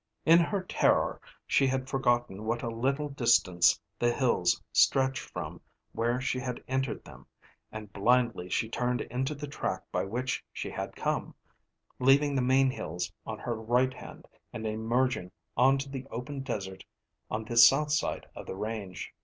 In 0.25 0.39
her 0.39 0.63
terror 0.63 1.21
she 1.45 1.67
had 1.67 1.87
forgotten 1.87 2.43
what 2.43 2.63
a 2.63 2.69
little 2.69 3.07
distance 3.09 3.79
the 3.99 4.11
hills 4.11 4.59
stretched 4.73 5.19
from 5.21 5.61
where 5.91 6.19
she 6.19 6.39
had 6.39 6.63
entered 6.67 7.05
them, 7.05 7.27
and 7.71 7.93
blindly 7.93 8.49
she 8.49 8.67
turned 8.67 9.01
into 9.01 9.35
the 9.35 9.45
track 9.45 9.83
by 9.91 10.03
which 10.05 10.43
she 10.51 10.71
had 10.71 10.95
come, 10.95 11.35
leaving 11.99 12.33
the 12.35 12.41
main 12.41 12.71
hills 12.71 13.13
on 13.27 13.37
her 13.37 13.53
right 13.55 13.93
hand 13.93 14.25
and 14.51 14.65
emerging 14.65 15.31
on 15.55 15.77
to 15.77 15.87
the 15.87 16.07
open 16.09 16.39
desert 16.39 16.83
on 17.29 17.45
the 17.45 17.55
south 17.55 17.91
side 17.91 18.25
of 18.33 18.47
the 18.47 18.55
range. 18.55 19.13